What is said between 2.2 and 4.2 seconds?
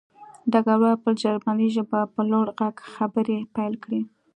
لوړ غږ خبرې پیل کړې